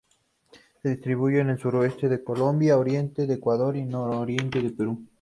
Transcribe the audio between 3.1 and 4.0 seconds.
de Ecuador y